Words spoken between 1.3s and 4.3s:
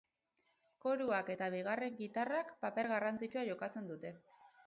eta bigarren gitarrak paper garrantzitsua jokatzen dute.